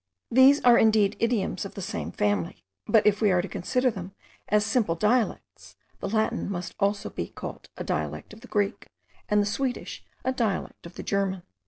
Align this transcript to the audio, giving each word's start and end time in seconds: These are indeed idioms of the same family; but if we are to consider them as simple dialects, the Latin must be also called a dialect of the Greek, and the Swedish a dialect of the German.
These 0.31 0.61
are 0.61 0.79
indeed 0.79 1.15
idioms 1.19 1.63
of 1.63 1.75
the 1.75 1.81
same 1.83 2.11
family; 2.11 2.63
but 2.87 3.05
if 3.05 3.21
we 3.21 3.29
are 3.29 3.39
to 3.43 3.47
consider 3.47 3.91
them 3.91 4.15
as 4.49 4.65
simple 4.65 4.95
dialects, 4.95 5.75
the 5.99 6.09
Latin 6.09 6.49
must 6.49 6.75
be 6.79 6.83
also 6.83 7.11
called 7.35 7.69
a 7.77 7.83
dialect 7.83 8.33
of 8.33 8.41
the 8.41 8.47
Greek, 8.47 8.87
and 9.29 9.39
the 9.39 9.45
Swedish 9.45 10.03
a 10.25 10.31
dialect 10.31 10.87
of 10.87 10.95
the 10.95 11.03
German. 11.03 11.43